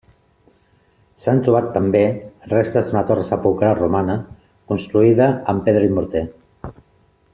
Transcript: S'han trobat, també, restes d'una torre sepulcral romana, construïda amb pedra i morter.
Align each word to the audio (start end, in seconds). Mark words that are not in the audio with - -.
S'han 1.25 1.41
trobat, 1.47 1.67
també, 1.75 2.01
restes 2.53 2.89
d'una 2.89 3.03
torre 3.11 3.27
sepulcral 3.27 3.77
romana, 3.81 4.17
construïda 4.73 5.29
amb 5.55 5.67
pedra 5.69 5.85
i 5.91 5.93
morter. 6.01 6.25